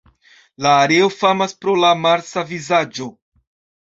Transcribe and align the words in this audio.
La 0.65 0.69
areo 0.85 1.09
famas 1.15 1.53
pro 1.65 1.75
la 1.81 1.91
Marsa 2.05 2.45
vizaĝo. 2.53 3.07